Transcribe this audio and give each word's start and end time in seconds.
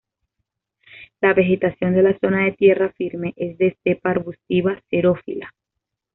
La 1.21 1.35
vegetación 1.35 1.93
de 1.93 2.01
la 2.01 2.17
zona 2.17 2.45
de 2.45 2.53
tierra 2.53 2.91
firme 2.97 3.33
es 3.35 3.55
de 3.59 3.67
estepa 3.67 4.09
arbustiva 4.09 4.81
xerófila. 4.89 5.53